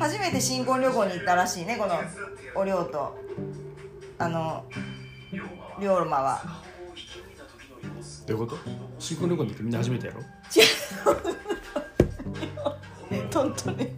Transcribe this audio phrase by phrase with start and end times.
[0.00, 1.94] 初めて新婚旅行に行ったらしいねこの
[2.54, 3.16] おりょうと。
[4.18, 4.64] あの
[5.80, 6.42] 龍馬は。
[8.26, 8.58] どういうこと？
[8.98, 10.20] 新婚旅行の時みんな初めてやろ？
[10.20, 10.24] う。
[13.30, 13.92] トントンね。